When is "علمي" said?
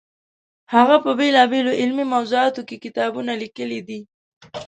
1.81-2.05